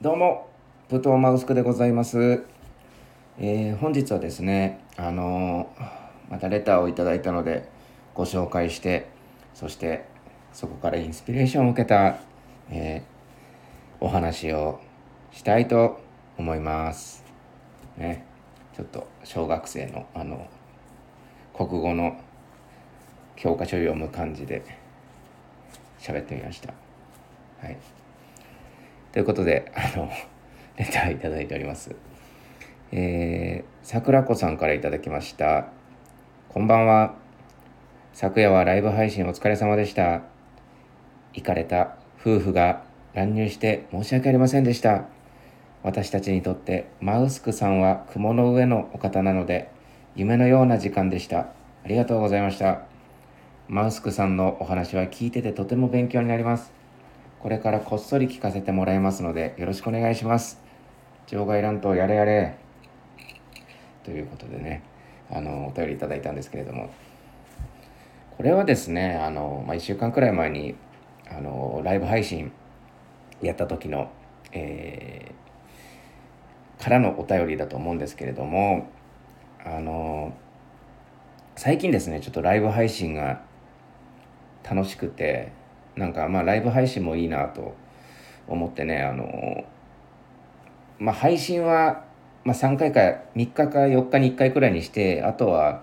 [0.00, 0.48] どうも、
[0.88, 2.44] プトーマウスクでございます。
[3.36, 7.68] えー、本日はですね、あのー、またレターをいただいたので、
[8.14, 9.08] ご紹介して、
[9.54, 10.04] そして
[10.52, 12.18] そこからインスピレーションを受けた、
[12.70, 14.78] えー、お話を
[15.32, 15.98] したいと
[16.38, 17.24] 思います。
[17.96, 18.24] ね、
[18.76, 20.46] ちょっと小学生のあの
[21.52, 22.20] 国語の
[23.34, 24.62] 教科書読む感じで
[25.98, 26.72] 喋ってみました。
[27.60, 27.97] はい。
[29.18, 30.08] ということで、あの、
[30.78, 31.96] レターいただいております。
[32.92, 35.70] えー、桜子さんからいただきました。
[36.48, 37.16] こんばんは。
[38.12, 40.22] 昨夜はライブ配信お疲れ様でした。
[41.34, 45.06] 行かれた夫婦が乱入して申し訳ありませんでした。
[45.82, 49.68] 私たちにとってマウスクさんは雲の上のお方なので
[50.14, 51.40] 夢のような時間でした。
[51.40, 51.48] あ
[51.86, 52.82] りがとうございました。
[53.66, 56.77] マウスクさんのお話は聞いててとても勉強になります。
[57.40, 60.60] これからこっそり聞かせてもらいますのでよろしくお願いします。
[61.26, 62.56] 場外乱闘やれやれ。
[64.02, 64.82] ということでね、
[65.30, 66.90] あの、お便りいただいたんですけれども、
[68.36, 70.74] これはですね、あの、まあ、1週間くらい前に、
[71.30, 72.50] あの、ライブ配信
[73.42, 74.10] やった時の、
[74.52, 78.88] えー、からのお便りだと思うんですけれども、
[79.64, 80.32] あの、
[81.54, 83.42] 最近ですね、ちょっとライブ配信が
[84.68, 85.52] 楽しくて
[85.98, 87.74] なんかまあライブ配信もいいなと
[88.46, 89.64] 思ってねあの
[90.98, 92.04] まあ配信は、
[92.44, 95.82] まあ、3回か3日か4日に1回くらいにしてあとは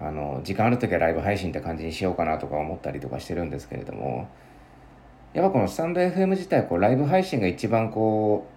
[0.00, 4.28] あの時間ある時はライブ配信って感じにしようかなとか思ったりとかしてるんですけれども
[5.34, 8.54] やっぱこのスタンド FM 自体こうライブ配信が一番こう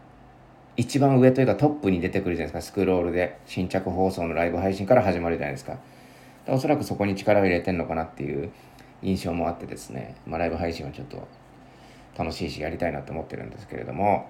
[0.78, 5.78] 一番上というかトップに出てくるじゃないですかスクロールで新着放送のライブ配信から始まるじゃないですか
[6.48, 8.52] おそらくそこに力を入れてんのかなっていう
[9.02, 11.28] 印象もあってですね、まあ、ライブ配信はちょっと
[12.18, 14.30] 楽しいしやりたいなと思ってるんですけれども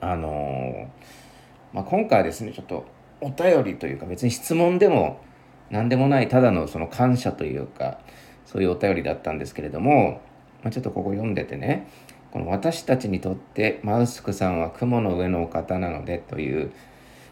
[0.00, 0.86] あのー、
[1.72, 2.86] まあ、今回はですねちょっと
[3.20, 5.20] お便りというか別に質問でも
[5.70, 7.98] 何でもないただのその感謝というか
[8.44, 10.20] そういうお便りだったんですけれども、
[10.62, 11.88] まあ、ちょっとここ読んでてね
[12.30, 16.72] この私たちにとってマウスクさんは雲の上のお方なのでという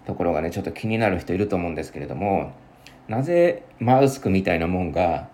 [0.07, 2.53] ところがねちょっと気になる人いると思うんですけれども
[3.09, 5.29] なぜマウスクみたいなもんが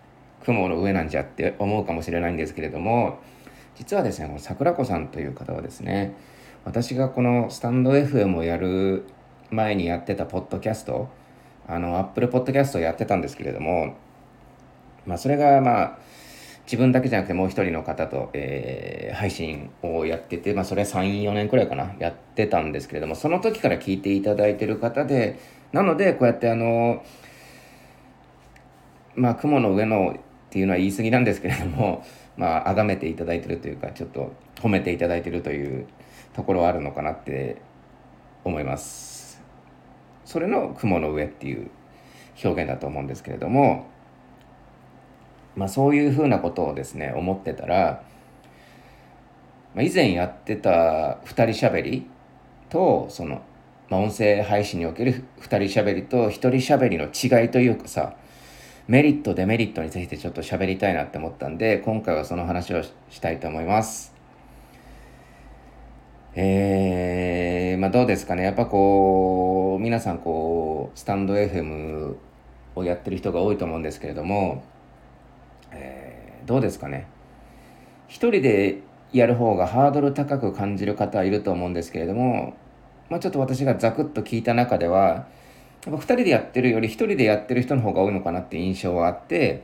[0.44, 3.18] 雲の上なんじゃって思うかもしれないんですけれども
[3.76, 6.14] 実はですね桜子さんという方はですね
[6.64, 9.04] 私がこのスタンド FM をやる
[9.50, 11.08] 前にやってたポッドキャスト
[11.66, 13.96] あのアップルポッドキャストをやってたんですけれども
[15.06, 15.98] まあそれがまあ
[16.64, 25.38] 自分だけじゃなくてもう一人の方と、えー、配信をやってて、まあ、それ34年くらいかなやってたんですけれどもその時から聞いていただいてる方で
[25.72, 27.02] なのでこうやってあの
[29.14, 30.14] まあ雲の上の
[30.48, 32.02] っていうのは言い過ぎなんですけれども
[32.38, 35.86] まあ崇めていただいてるというかちょっと褒めていただいてるという
[36.32, 37.56] ところはあるのかなって
[38.44, 39.42] 思います。
[40.24, 41.70] それの雲の上っていう
[42.44, 43.86] 表現だと思うんですけれども
[45.56, 48.02] まあそういうふうなことをですね思ってたら、
[49.74, 52.06] まあ、以前やってた2人しゃべり
[52.68, 53.42] とその、
[53.88, 58.14] まあ、音声配信における2人しゃべりと1人しゃべりの違いというかさ
[58.88, 64.14] メリットデメリットについてちょっと喋りたいなって思ったんで今回はその話をしたいと思います。
[66.34, 68.44] えー、まあどうですかね。
[68.44, 72.16] やっぱこう皆さんこうスタンド FM
[72.76, 74.64] をやってる人が多いと思うんですけれども、
[75.70, 77.08] えー、どうですかね。
[78.06, 78.80] 一人で
[79.12, 82.56] やる方がハードル高く感じる方はいると思うんですけれども、
[83.10, 85.26] まあ、ちょっと私がザクッと聞いた中では
[85.86, 89.62] やっぱ2人でやってるより1人でやってる人の方が多いのかなって印象はあって、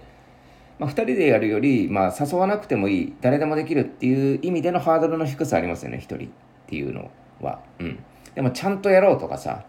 [0.78, 6.28] まあ、2人でやるより、まあ、誘わなくてもいい誰でもできるっていう意味でのハードルの低さありますよね1人っ
[6.66, 7.10] ていうの
[7.40, 7.60] は。
[7.78, 7.98] うん、
[8.34, 9.64] でもちゃんとやろうとかさ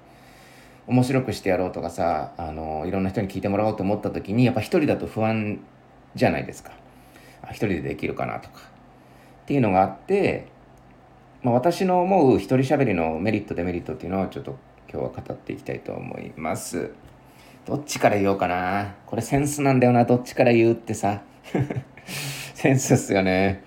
[0.88, 5.60] 面白くしてやろうとかさあのいろんな人に聞いてもらおうと思った時にやっぱ1人だと不安
[6.14, 6.72] じゃないですか。
[7.44, 8.62] 1人でできるかなとか
[9.44, 10.48] っていうのがあって、
[11.44, 14.58] まあ、私の思う一人喋りのメリットデメリットっていうのはちょっと
[14.96, 16.94] 今日は語っていきたいと思います。
[17.66, 18.96] どっちから言おうかな。
[19.06, 21.22] これセンスなんだよな、どっちから言うってさ。
[22.56, 23.62] センスっすよね。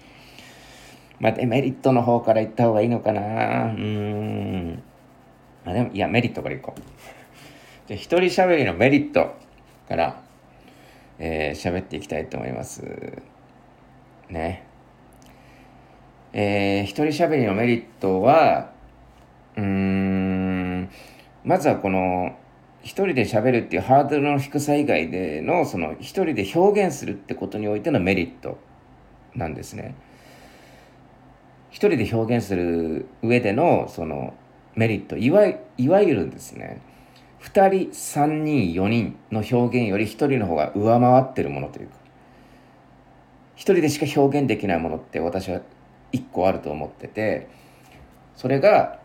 [1.20, 3.64] まあ、デメリットの方から言った方がいいのかな。
[3.64, 4.82] うん。
[5.66, 6.80] あ、でも、いや、メリットからいこう。
[7.86, 9.34] じゃあ、一人喋りのメリット
[9.86, 10.22] から、
[11.18, 12.82] えー、喋っていきたいと思います。
[14.30, 14.64] ね。
[16.32, 18.78] えー、一人喋りのメリットは、
[19.58, 20.07] うーん、
[21.48, 22.36] まずはこの
[22.82, 28.58] 一人で喋るっていうハードルの低さ以外でのその一人で表現するってことにおいてのメリット
[29.34, 29.94] なんですね。
[31.70, 34.34] 一人で表現する上でのその
[34.74, 35.46] メリットいわ
[35.78, 36.82] いわゆるですね
[37.40, 41.94] 2人3人4人の表現より1人の方が上回ってるものというか
[43.56, 45.62] 1人でしか表現できないものって私は
[46.12, 47.48] 1個あると思ってて
[48.36, 48.97] それが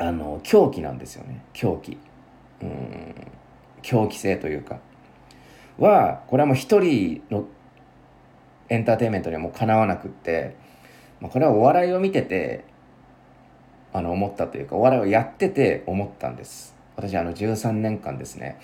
[0.00, 1.44] あの狂気なんですよね。
[1.52, 1.98] 狂気。
[2.62, 3.14] うん。
[3.82, 4.78] 狂気性というか。
[5.78, 7.44] はこれはもう一人の
[8.70, 10.56] エンターテインメントにはもうかなわなくって、
[11.20, 12.64] まあ、これはお笑いを見てて
[13.92, 16.74] あの思ったというかお笑いをやってて思ったんです。
[16.96, 18.58] 私あの13年間ですね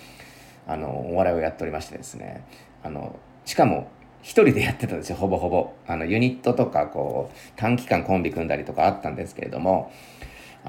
[0.67, 2.45] あのお笑いをやっておりましてですね
[2.83, 3.89] あのしかも
[4.21, 5.73] 一人でやってたんですよほぼほぼ。
[5.87, 9.91] あのユニットとかこう短期間コンビ組んだりとかあったんですけれども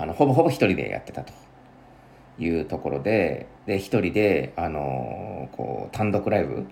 [0.00, 1.32] あのほぼほぼ一人でやってたと
[2.38, 6.66] いうところでで一人であのこう単独ライブ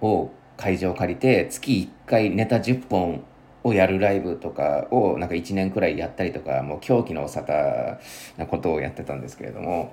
[0.00, 3.22] を会場を借りて月1回ネタ10本
[3.64, 7.98] をやるライブとかをなんか1年くらいやったりとかもう狂気のお沙汰
[8.38, 9.92] なことをやってたんですけれども、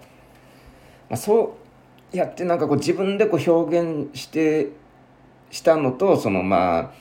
[1.09, 1.57] まあ、そ
[2.13, 4.69] うやってなんかこう自分でこう表現して
[5.51, 6.91] したのとそのまあ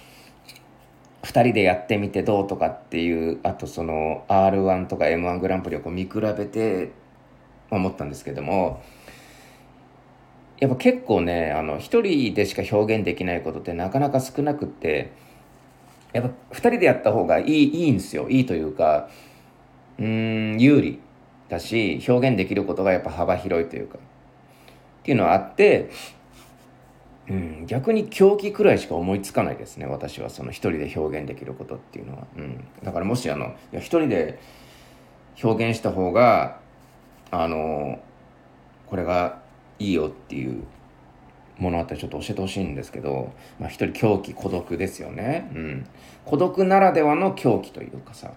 [1.23, 6.93] 2人でやってみてどうとかっていうあとその r 1とか m 1グランプリをこう見比べて
[7.71, 8.83] 思ったんですけども
[10.59, 15.13] やっぱ結構ねあの一人でしか表現できないことってなかなか少なくって
[16.13, 18.29] やっぱ2人でやった方がいいいいんですよ。
[18.29, 19.09] いいというか
[19.99, 21.01] うん有利
[21.49, 24.01] だし表現できることがやっぱ幅広いというかっ
[25.05, 25.91] ていうのはあって
[27.33, 34.39] うん、逆に狂気くらいしか思いつかないですね私はその一人で表現できることっていうのは、うん、だからもしあのいや一人で
[35.43, 36.59] 表現した方が
[37.31, 38.01] あの
[38.87, 39.41] これが
[39.79, 40.63] いいよっていう
[41.59, 45.87] ものあったらちょっと教えてほしいんですけど、まあ、一人狂気孤独ですよね、うん、
[46.27, 48.33] 孤独ならではの狂気というかさ。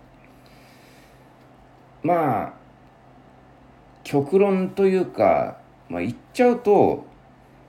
[2.01, 2.53] まあ
[4.03, 5.57] 極論というか、
[5.89, 7.05] まあ、言っちゃうと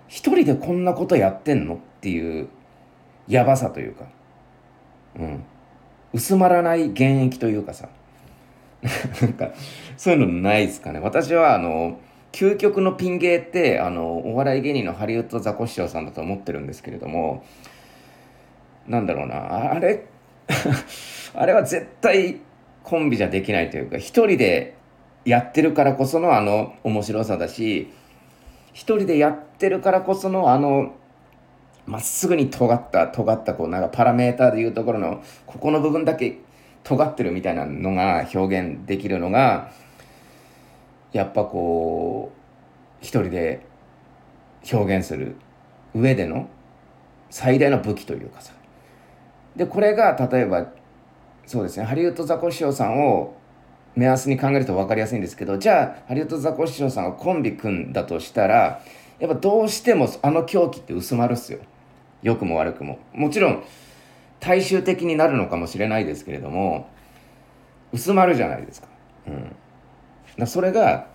[0.09, 1.75] 一人でこんなことやってんの？
[1.75, 2.49] っていう
[3.27, 4.05] やばさというか、
[5.19, 5.45] うん、
[6.13, 7.89] 薄まらない現役というかさ。
[9.23, 9.51] なんか
[9.97, 11.01] そういうのないですかね。
[11.01, 11.99] 私はあの
[12.33, 17.45] 究極のピン芸ってあのお笑い芸人のハリウッドザコシショウさんだと思ってるんですけれども
[18.87, 19.73] なんだろうな。
[19.73, 20.05] あれ
[21.35, 22.37] あれは絶対
[22.85, 24.75] コンビじゃできないというか一人で
[25.25, 27.93] やってるからこそのあの面白さだし
[28.77, 30.95] 一人でやってるからこそのあの
[31.87, 36.41] まっすぐに尖った尖ったこうなんかパラメーターでいうところのここの部分だけ
[36.85, 39.73] 尖ってるみたいなのが表現できるのが
[41.15, 42.33] やっぱこ
[43.01, 43.65] う一人で
[44.71, 45.37] 表現する
[45.95, 46.51] 上での
[47.31, 48.53] 最大の武器というかさ。
[49.57, 50.67] でこれが例えば
[51.47, 53.37] そうですねハリウッドザコシショウさんを
[53.97, 58.83] 目安に考えると分かりやすいんですけどじゃあハリウッドザコシショウさんがコンビ組んだとしたら
[59.19, 61.61] やっぱどうしてもあの狂気って薄まるっすよ。
[62.23, 62.99] 良くも悪くも。
[63.15, 63.65] もちろん
[64.41, 66.91] 大衆的になるのかもしれないですけれども
[67.93, 68.89] 薄まるじゃないですか,、
[69.29, 69.57] うん、
[70.39, 71.07] だそれが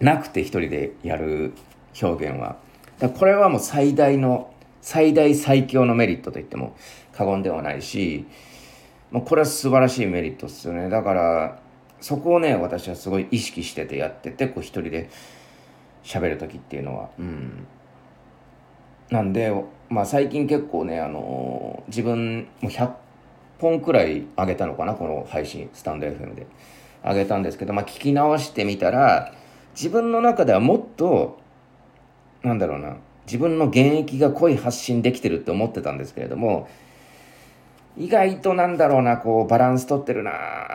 [0.00, 1.52] なくて一人でやる
[2.00, 2.56] 表現は。
[2.98, 6.74] だこれはもう最大の最大最強のメリットと言っても
[7.12, 8.26] 過言ではないし
[9.10, 10.88] もうこれは素晴らしいメリットですよね。
[10.88, 11.58] だから
[12.00, 15.10] そこをね私はすごい意識しててやっててこう一人で
[16.02, 17.10] 喋る時っていうのは。
[17.18, 17.66] うん。
[19.10, 19.52] なんで
[19.88, 22.90] まあ最近結構ねあのー、自分も100
[23.58, 26.46] 本くらい上げたのかなこの配信スタンド FM で。
[27.04, 29.32] 上げたんですけどまあ聞き直してみたら
[29.74, 31.38] 自分の中ではもっと
[32.42, 36.68] なんだろうな自分の現役が濃い発信できてるって思ってたんですけれども
[37.96, 40.30] 意外となんだろうなこうバランス取ってるな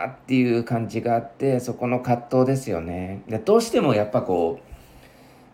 [0.06, 3.22] っていう感じがあってそこの葛藤ですよね。
[3.28, 4.76] でどうしてもやっぱこう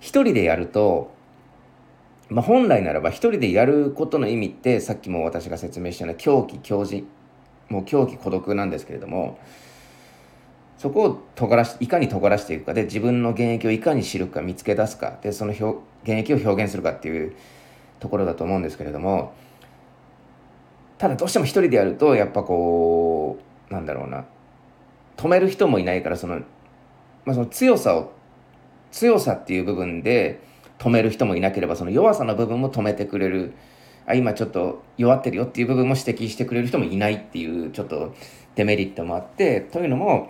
[0.01, 1.13] 一人でやると、
[2.29, 7.07] まあ、本来ならば一人でやることの意味ってさっきも私が説明したような狂気狂人
[7.69, 9.39] もう狂気孤独なんですけれども
[10.77, 15.71] そこを尖らしいかに尖らしていくかで自分の現役をいかに知るか見つけ出すかでその現
[16.05, 17.35] 役を表現するかっていう
[18.01, 19.33] ところだと思うんですけれども
[21.03, 23.37] ただどうしても一人でやるとやっぱこ
[23.69, 24.25] うなんだろうな。
[25.17, 26.39] 止める人もいないからその,、
[27.25, 28.13] まあ、その強さを
[28.93, 30.41] 強さっていう部分で
[30.79, 33.53] 止める人もいなければその弱さの部分も止めてくれる。
[34.07, 38.15] あ今ちょっと弱ってるよっていう部分も指摘してくれる人もいないっていうちょっと
[38.55, 40.27] デメリットもあってというのもやっ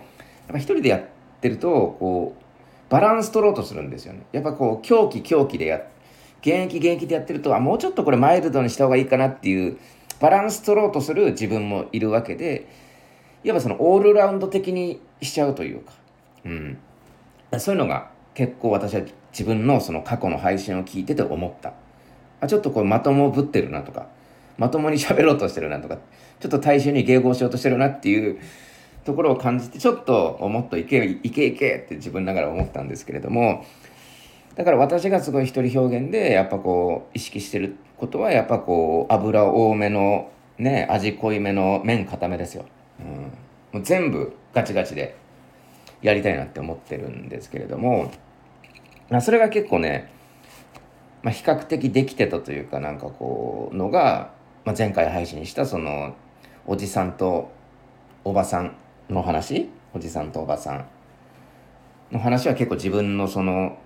[0.53, 1.03] ぱ一人でやっ
[1.39, 4.23] てるとこうバランス取ろうとするんですよね。
[4.31, 5.83] やっぱこう狂気狂気でや
[6.41, 9.77] 現役現役でやってるとあもうちょっとこれマイルドにした方がいいかなっていう
[10.23, 12.65] バランス取ろうとする自分もいるわけで
[13.43, 15.91] いわばそのオールラウンド的にしちゃうというか、
[16.45, 16.77] うん。
[17.57, 19.01] そういうのが結構私は
[19.33, 21.73] 自分のその過去の配信を聞いてて思った。
[22.39, 24.07] あ、ちょっとこうまともぶってるなとか、
[24.57, 25.97] まともに喋ろうとしてるなとか、
[26.39, 28.39] ちょっと大衆に迎合しようとしてるなっていう
[29.03, 33.65] ところを感じて、ちょっともっといけいけいけって自分ながら思ったんですけれども、
[34.55, 42.65] だから私がすごい一人表現でやっぱこう意識してることはやっぱこう油多めのね味濃いめの麺固めですよ、
[42.99, 43.07] うん、
[43.71, 45.15] もう全部ガチガチで
[46.01, 48.11] やりたいなって思ってるんですけれども、
[49.09, 50.11] まあ、それが結構ね、
[51.21, 54.33] まあ、比較的できてたというかなんかこうのが、
[54.65, 56.13] まあ、前回配信したその
[56.65, 57.53] おじさんと
[58.25, 58.75] おばさん
[59.09, 59.69] の話？
[59.93, 60.85] おじさんとおばさん。
[62.11, 63.77] の話は結構自分のその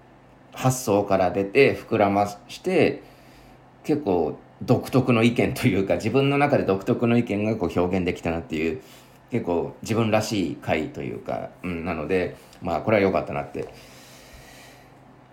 [0.54, 3.04] 発想から出て膨らまして
[3.88, 8.82] 結構独特の意見というか自分の中で独特の意見がこう表現できたなっていう
[9.32, 13.74] 結構自分らしい回というか、うん、なのでまあこれは良かったなって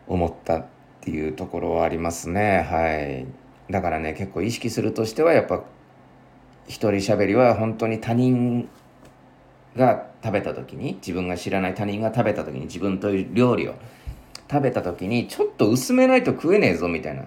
[0.07, 0.67] 思ったっ
[1.01, 2.63] ていうところはありますね。
[2.71, 3.27] はい。
[3.73, 5.65] だからね結構意識するとしてはやっぱ
[6.69, 8.69] 一人喋りは本当に他人
[9.75, 13.75] が食べた時に自分が知らない他人が食べた時に自分という料理を
[14.49, 17.25] 食べた時にちょっと薄めないと食えねえぞみたいな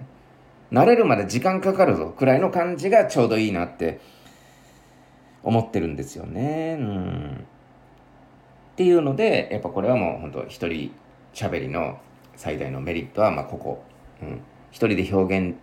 [0.72, 2.14] 慣れるまで時間かかるぞ。
[2.16, 4.00] くらいの感じがちょうどいいなって
[5.42, 6.76] 思ってるんですよね。
[6.78, 7.46] うん。
[8.72, 10.92] っていうのでやっぱこれはもう本当一人
[11.34, 11.98] 喋りの
[12.36, 13.82] 最大のメリットはまあここ、
[14.22, 15.56] うん、一人で表現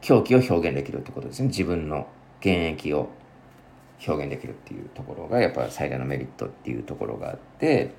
[0.00, 1.48] 狂気を表現できるってことですね。
[1.48, 2.08] 自分の
[2.40, 3.10] 現役を
[4.06, 7.90] 表現できるっていうところがやっぱ最大のメリットっていうところがあって。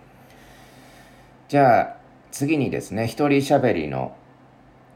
[1.47, 1.97] じゃあ
[2.31, 4.15] 次にですね、一人喋りの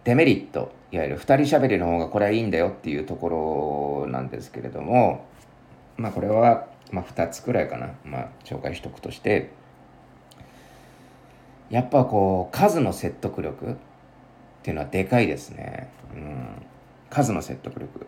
[0.05, 5.25] デメリット、いわゆる二人喋りの方がこれはいいんだよっていうところなんですけれども、
[5.97, 9.51] まあこれは、まあ二つくらいかな、まあ紹介しとくとして、
[11.69, 13.75] やっぱこう、数の説得力っ
[14.63, 15.89] ていうのはでかいですね。
[16.15, 16.47] うん。
[17.09, 18.07] 数の説得力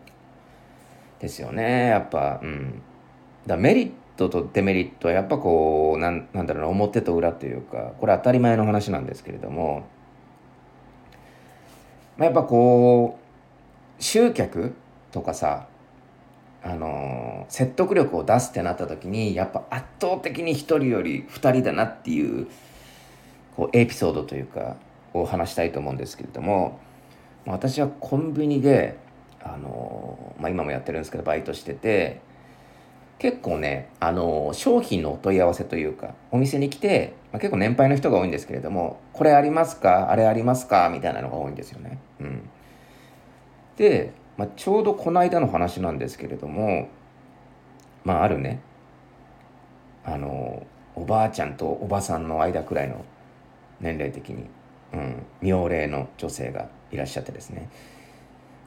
[1.20, 2.80] ですよね、やっぱ、うん。
[3.46, 9.86] だメリットとデメリットはやっぱこうなんなんだろうな表と裏というかこれ当たり前の話なんですけれども、
[12.18, 13.18] まあ、やっぱこ
[13.98, 14.74] う集客
[15.12, 15.68] とかさ
[16.60, 22.48] あの、説得力を出すってなった時にやっぱ圧倒的に1人より2人だなっていう
[23.56, 24.76] こうエピソードというか
[25.14, 26.80] を話したいと思うんですけれども
[27.46, 28.98] 私はコンビニで、
[29.42, 32.20] あの、まあ、今もやってるんですけどバイトしてて
[33.18, 40.10] 結構ね、あの、商品のお問い合わせというか、お店に来て、まあ、結構年配の人が多いんですけれども、これありますか？
[40.10, 40.88] あれありますか？
[40.88, 41.98] みたいなのが多いんですよね。
[42.20, 42.48] うん。
[43.76, 46.88] で、まあ、ちょうどこの間の話なんですけれども、
[48.04, 48.60] まあ、あるね、
[50.04, 53.04] あの、おばあちゃんとおばさんの間くらいの
[53.80, 54.46] 年齢的に、
[54.92, 57.68] うん、妙齢の女性がいらっしゃってですね、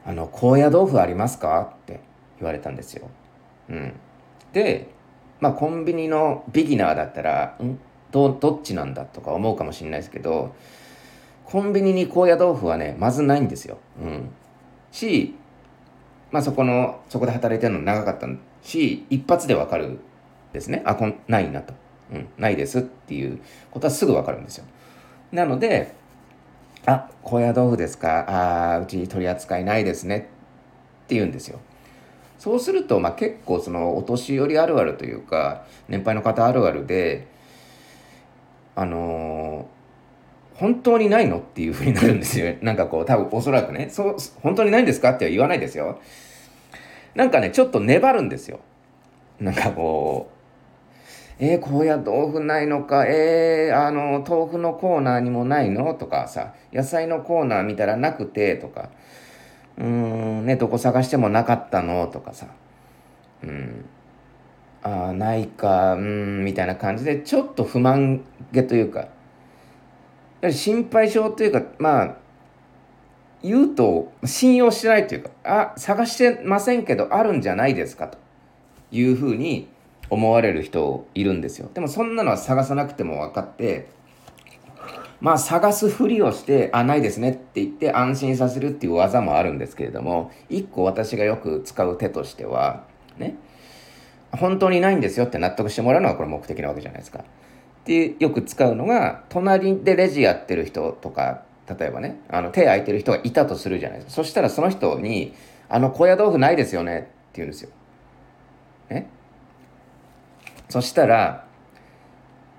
[0.04, 1.74] あの、高野豆腐ありますか？
[1.82, 2.00] って
[2.38, 3.08] 言われたんですよ。
[3.70, 3.94] うん。
[4.52, 4.88] で、
[5.40, 7.78] まあ、コンビニのビギナーだったら、ん
[8.10, 10.54] どどっちなんだとか思うかもしれないですけど、
[11.44, 13.78] コンビニに高野豆腐はね、まずないんですよ。
[14.00, 14.30] うん。
[14.90, 15.34] し、
[16.30, 18.26] まあそこの、そこで働いてるの長かった
[18.62, 19.98] し、一発でわかる
[20.52, 20.82] ですね。
[20.84, 21.74] あ、こん、ないなと。
[22.12, 23.40] うん、ないですっていう
[23.70, 24.64] ことはすぐわかるんですよ。
[25.32, 25.94] なので、
[26.84, 30.20] あ、高野豆腐ですかああ、うち取り扱いないですねっ
[31.06, 31.60] て言うんですよ。
[32.42, 37.28] そうすると、まあ、結構そのお年寄りあるあるというか年配の方あるあるで
[38.74, 42.56] あのー、本当にないのっていうふうになるんですよ。
[42.60, 46.00] なんかこう多分おそらくねそう本当にないんですかっては言わないですよ。
[47.14, 48.58] なんかねちょっと粘るんですよ。
[49.38, 50.26] なんかこ
[51.38, 58.90] うえー、高野豆腐ないのか、えー、あの、豆腐のコーナーにもないのとかさ、野菜のコーナー見たらなくて、とか、
[59.78, 62.46] うーん、ね、どこ探してもなかったのとかさ、
[63.42, 63.84] うん、
[64.82, 69.06] ああ、ないか、うん、みたいな感じで、ちょっと不満げというか、や
[70.42, 72.16] はり心配性というか、まあ、
[73.42, 78.18] 言うと信用してないというか、あ、探してませんけど、あるんじゃないですかと
[78.90, 79.68] いうふうに
[80.10, 81.70] 思われる人いるんですよ。
[81.72, 83.88] でもそんなのは探さなくても分かって、
[85.22, 92.84] まあ探すふりをして、あ、ないですねって言って安心させるっていう技もあるんですけれども、一個私がよく使う手としては、
[93.18, 93.36] ね、
[94.32, 97.22] 本当にないんですよって納得してもらうのがこれ目的なわけじゃないですか。
[97.84, 104.12] で、よく使うのが、隣でレジやってる人とか、例えばね、あの手空いてる人がいたとするじゃないですか。
[104.12, 105.34] そしたらその人に、
[105.68, 107.70] あの高野豆腐ないですよねって言うんですよ。
[108.90, 109.06] ね。
[110.68, 111.44] そしたら、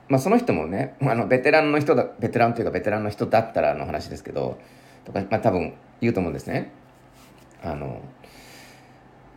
[0.10, 4.60] まあ、その人もねあのベテランの人だベテランというかベテランの人だったらの話ですけど
[5.06, 6.72] とか、まあ、多分言うと思うんですね。
[7.64, 8.02] あの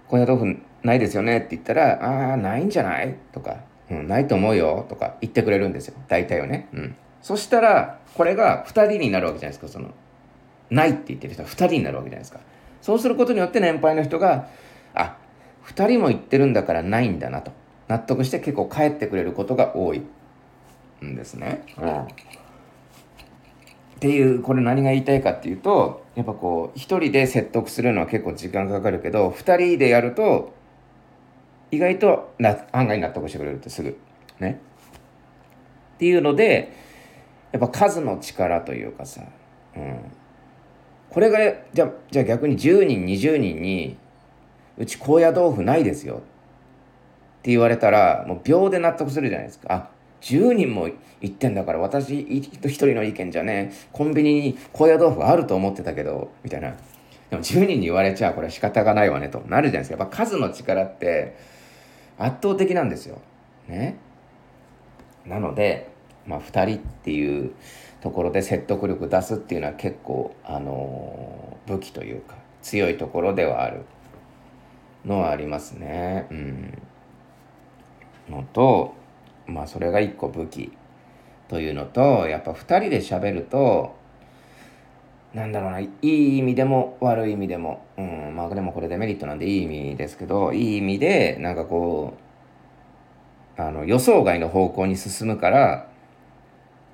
[0.08, 3.58] 高野豆腐ないですよねって言ったら「ああないんじゃない?」とか、
[3.90, 6.68] うん「ないと思うよ」とか言ってくれるんですよ大体はね。
[6.72, 9.90] うん、そしたらこれが2人になるわけじゃないですかその
[10.70, 12.40] ないって言ってる人は2人になるわけじゃないですか。
[12.82, 14.48] そうすることによって年配の人が
[14.94, 15.16] あ
[15.66, 17.50] 2人も言ってるんだからないんだなと
[17.88, 20.02] 納得して結構帰ってくれることが多い
[21.04, 21.64] んですね。
[21.78, 22.00] うん。
[22.02, 22.08] っ
[23.98, 30.54] ていうこれ何が言いたいかっていうとやっぱこう一人で説得するのは結構時間かかるけど二人でやると
[31.70, 33.98] 意外とな案外納得してくれるってすぐ。
[34.38, 34.60] ね。
[35.94, 36.72] っていうので
[37.52, 39.22] やっぱ数の力というかさ、
[39.76, 39.98] うん、
[41.08, 41.38] これが
[41.72, 43.96] じゃじゃあ逆に10人20人に
[44.76, 46.16] うち高野豆腐ないですよ。
[46.16, 46.18] っ
[47.42, 49.72] て言われたらもう秒で納得するじゃないですか。
[49.72, 49.95] あ
[50.26, 50.88] 10人も
[51.20, 56.74] 言ってんだから私一人の意見じゃねコンビニに高野豆腐があると思ってたけどみたいな。
[57.30, 59.98] でも10人に言われちゃこれ仕方がないわねとなるじゃないですか。
[59.98, 61.36] やっぱ数の力って
[62.18, 63.20] 圧倒的なんですよ。
[63.68, 63.96] ね。
[65.26, 65.90] なので
[66.26, 67.52] まあ2人っていう
[68.00, 73.82] ところで説得力出すっていうのは結構あの武器というか強いところではある。
[75.04, 76.26] のはありますね。
[76.30, 76.82] うん。
[78.28, 78.94] のと
[79.46, 80.72] まあそれが一個武器
[81.48, 83.94] というのとやっぱ2人で喋ると
[85.34, 92.14] なんだろうないい意味でも悪い意味でも、うん、まあでもこれデメリットなんでいい意味ですけどいい意味でなんかこ
[93.58, 95.88] うあの予想外の方向に進むから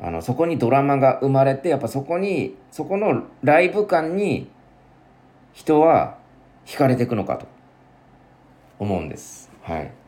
[0.01, 4.51] あのそこにドラマが生まれてやっぱそこにそこのライブ感に
[5.53, 6.19] 人は
[6.67, 7.47] 惹かれていくのかと
[8.79, 9.51] 思うんです。
[9.63, 10.02] はい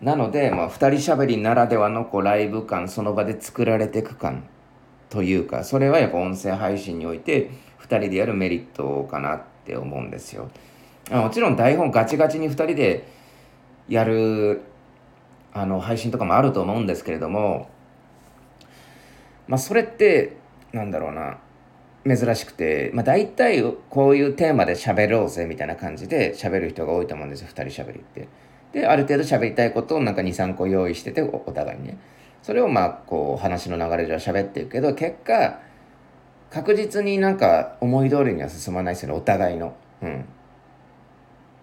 [0.00, 4.48] なので、まあ、2人しゃべりならではのこうライブ感その場で作られていく感
[5.08, 10.50] というかそれはやっぱ音声配信において2人でやるメリットかなって思うんですよ。
[11.10, 13.06] もちろん台本ガチガチに2人で
[13.88, 14.62] やる
[15.52, 17.70] あの配信とかもあると思うんですけれども
[19.46, 20.36] まあそれって
[20.72, 21.38] なんだろうな
[22.04, 28.28] 珍しくて、まあ、大体こういうテーマで喋ろうぜみたいな感じで喋る人が多いと思うんですよ2人しゃべりって。
[28.76, 31.98] で、ある程度喋りたいことをなんか2、3個用意してて、お互いにね。
[32.42, 35.60] それをまあ、こう、話の流れ上喋っていくけど、結果、
[36.50, 39.74] 確実になんか思い通りには進まないですよね、お互いの。
[40.02, 40.20] うん。
[40.20, 40.22] っ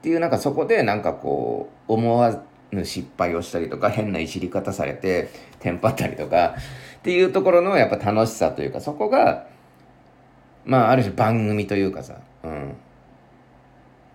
[0.01, 6.55] ていう、なんかそこでなんかこう、思わぬ失敗をしたりとか、変ないじり方されて、テンパったりとか、
[6.97, 9.45] っていうところのやっぱ楽しさというか、そこが、
[10.65, 12.75] まあ、ある種番組というかさ、うん。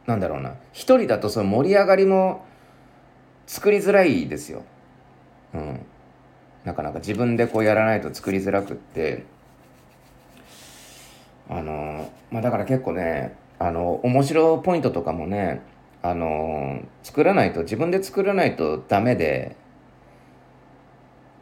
[0.06, 0.54] なんだろうな。
[0.72, 2.47] 一人だとその盛り上がりも、
[3.48, 4.62] 作りづらいですよ。
[5.54, 5.80] うん。
[6.64, 9.24] なかなか自分でこうやらないと作りづらくって、
[11.48, 15.62] あの、まあだから結構ね、あの、面白ポイントとかもね、
[16.02, 19.56] あの、作らないと、自分で作らないとダメで、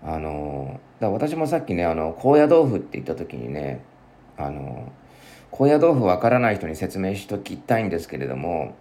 [0.04, 3.82] あの、だ私もさっきね、あの、高野豆腐って言った時にね、
[4.36, 4.92] あの、
[5.50, 8.76] 高野豆腐わからない人に説明しときたいんですけれども、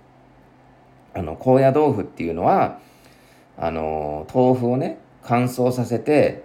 [1.16, 2.80] あの、高野豆腐っていうのは、
[3.58, 6.44] あの豆腐をね乾燥させて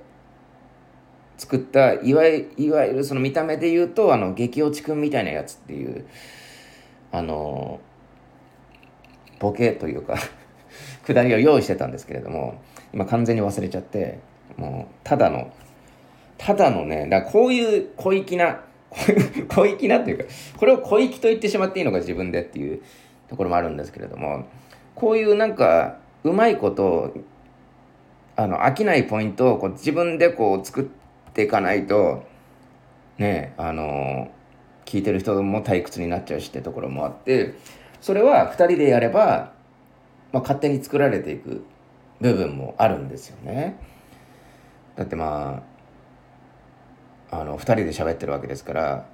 [1.36, 6.06] 作ったいわゆいわゆるその見た目で言うとあの激落ちくんみたいなやつっていう
[7.12, 7.80] あの
[9.38, 10.16] ボケというか
[11.04, 12.60] くだりを用意してたんですけれども
[12.92, 14.18] 今完全に忘れちゃって
[14.56, 15.50] もうただの
[16.36, 18.60] ただのねだこういう小粋な
[19.48, 20.24] 小粋なっていうか
[20.58, 22.82] これを小粋と言ってしまっていいのか自分でっていう
[23.28, 24.44] ところもあるんですけれども
[24.94, 27.14] こういうなんかうまいこと
[28.36, 32.24] あの飽きないポイントをこう自分でこう作っていかないと
[33.18, 34.30] ねあの
[34.84, 37.54] 聞いてる人も退屈になっちゃうしってところもあって
[38.00, 39.52] それは2人でやれば、
[40.32, 41.64] まあ、勝手に作られていく
[42.20, 43.78] 部分もあるんですよね。
[44.96, 45.62] だってま
[47.30, 49.06] ああの2人で喋ってるわけですから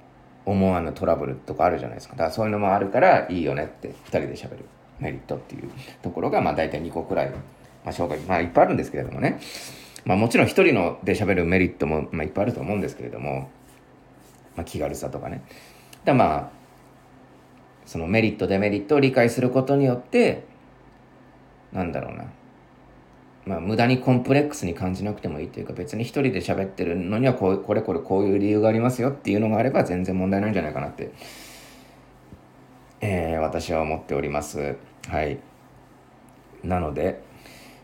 [0.45, 4.65] 思わぬトラブルとかあるじゃないですかだからそういうのもあるからいいよねって2人で喋る。
[4.99, 5.69] メリットっていう
[6.01, 7.37] ところが、まあ大体2個くらい、ま
[7.85, 9.39] あ紹介、まあいっぱいあるんですけれどもね。
[10.05, 13.49] まあもちろん一人ので喋るメリットも、まあ、いっぱいあると思うんですけれども、
[14.55, 15.43] まあ気軽さとかね。
[16.05, 16.49] だまあ、
[17.85, 20.43] そのメリット、デメリットを理解することによって、
[21.73, 22.25] なんだろうな。
[23.47, 31.11] まあ、無駄にコンプレックスに感じなくてもいいというか別に一人で喋ってるのにはこうこれこれこういう理由がありますよっていうのがあれば全然問題ないんじゃないかなって
[33.01, 34.75] えー、私は思っております。
[35.07, 35.39] はい。
[36.63, 37.21] なので、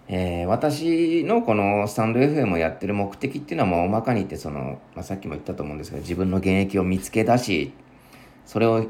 [0.07, 7.73] えー、私のこのスタンド FM をやってる目的っていうのはもう大まかに言ってその、まあ、さっきも言ったと思うんですけど自分の現役を見つけ出し
[8.45, 8.85] それを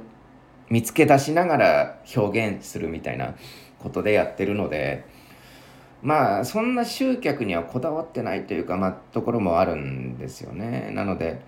[0.69, 3.36] 見つけ出しながら表現するみたいな
[3.79, 5.05] ことでやってるので
[6.01, 11.41] まあそんな集客にはこだわってないというかまあところもあるんですよねなので、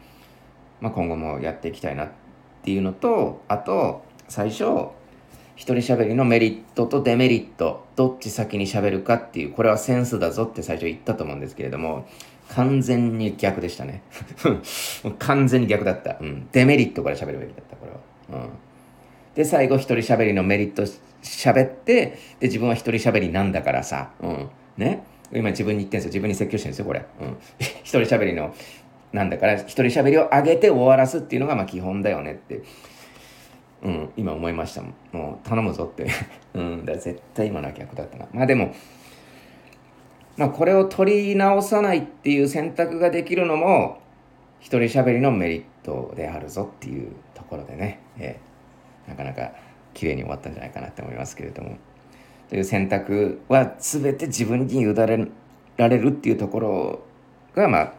[0.80, 2.10] まあ、今後もやっていきたいなっ
[2.62, 4.64] ていうのとあと最初
[5.56, 12.08] 一人喋りのメリットとデメリットどっち先に喋るかっていうこれはセンスだぞって最初言ったと思うんですけれども
[12.50, 14.04] 完全に逆でしたね。
[15.18, 17.92] 完全に逆だった、うん、デメリットから喋るべきだったこれ
[18.38, 18.50] は、うん、
[19.34, 20.84] で最後一人喋りのメリット
[21.24, 25.04] 喋ってで自分は一人喋りなんだからさ、うん、ね。
[25.34, 26.10] 今自分に言ってんですよ。
[26.10, 27.38] 自分に説教してるんですよこれ、うん、
[27.84, 28.54] 一人喋りの
[29.12, 32.62] なんだから一人喋りを上げて終わらすっていうのがまあ基本だよねって。
[33.86, 35.40] うん、今思いましたも。
[35.44, 36.08] う頼むぞって
[36.56, 38.28] うん、だ絶対今のは逆だったな。
[38.34, 38.74] まあでも、
[40.38, 44.00] まあこれを取り直さないっていう選択ができるのも、
[44.60, 49.52] 一人喋りのメリットであるぞっていうところでね、えー、なかなか
[49.94, 51.78] 綺麗に終わったんじゃないかなって思いますけれども。
[52.50, 55.28] という選択は全て自分に委ね
[55.78, 57.00] られるっていうところ
[57.54, 57.94] が、まあ、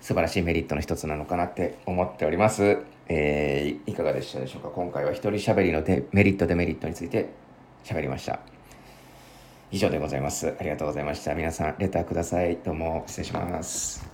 [0.00, 2.78] 素晴らしいメリットの一つなのかなって思っております。
[3.08, 4.68] えー、いかがでしたでしょうか？
[4.68, 7.30] 今回は一人喋りのデメリットデメリットについて
[7.84, 8.40] 喋りました。
[9.70, 10.54] 以上でございます。
[10.58, 11.34] ありがとうございました。
[11.34, 12.56] 皆さんレターください。
[12.64, 14.07] どうも失礼します。